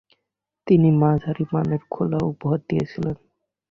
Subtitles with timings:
[0.67, 3.15] তিনি মাঝারীমানের খেলা উপহার দিয়েছিলেন।